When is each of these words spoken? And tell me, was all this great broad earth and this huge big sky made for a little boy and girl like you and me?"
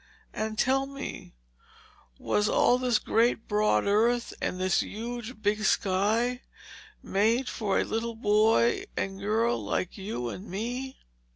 And 0.33 0.57
tell 0.57 0.87
me, 0.87 1.35
was 2.17 2.49
all 2.49 2.79
this 2.79 2.97
great 2.97 3.47
broad 3.47 3.85
earth 3.85 4.33
and 4.41 4.59
this 4.59 4.79
huge 4.81 5.39
big 5.43 5.63
sky 5.63 6.41
made 7.03 7.47
for 7.47 7.77
a 7.77 7.83
little 7.83 8.15
boy 8.15 8.85
and 8.97 9.19
girl 9.19 9.63
like 9.63 9.99
you 9.99 10.29
and 10.29 10.49
me?" 10.49 10.97